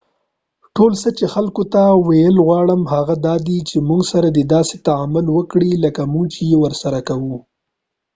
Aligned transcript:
ټول 0.75 0.91
څه 1.01 1.09
چې 1.17 1.25
خلکو 1.33 1.63
ته 1.73 1.81
ویل 2.07 2.35
غواړم 2.47 2.81
هغه 2.93 3.15
دادي 3.27 3.59
چې 3.69 3.77
مونږ 3.87 4.03
سره 4.13 4.27
دې 4.35 4.43
داسې 4.55 4.75
تعامل 4.87 5.25
وکړي 5.37 5.71
لکه 5.83 6.01
مونږ 6.13 6.29
یې 6.29 6.35
چې 6.51 6.59
ورسره 6.63 6.99
کوو 7.09 7.37